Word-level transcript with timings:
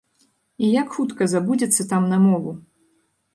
І 0.67 0.69
як 0.81 0.95
хутка 0.95 1.27
забудзецца 1.33 1.87
там 1.93 2.09
на 2.15 2.19
мову? 2.25 2.55